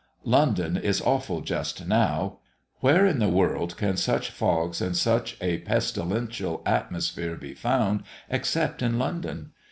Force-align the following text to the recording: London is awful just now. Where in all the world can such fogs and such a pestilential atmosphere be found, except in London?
London 0.25 0.77
is 0.77 0.99
awful 0.99 1.41
just 1.41 1.85
now. 1.87 2.39
Where 2.79 3.05
in 3.05 3.21
all 3.21 3.29
the 3.29 3.35
world 3.35 3.77
can 3.77 3.97
such 3.97 4.31
fogs 4.31 4.81
and 4.81 4.97
such 4.97 5.37
a 5.39 5.59
pestilential 5.59 6.63
atmosphere 6.65 7.35
be 7.35 7.53
found, 7.53 8.01
except 8.27 8.81
in 8.81 8.97
London? 8.97 9.51